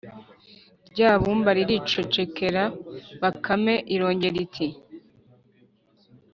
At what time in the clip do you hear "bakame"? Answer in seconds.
3.21-3.75